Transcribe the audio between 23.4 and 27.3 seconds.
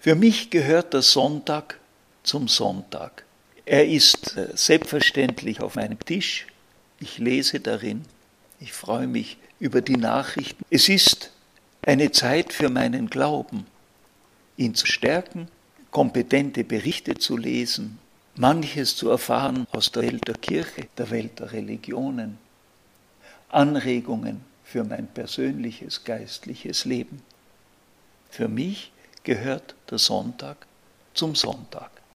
Anregungen für mein persönliches geistliches Leben.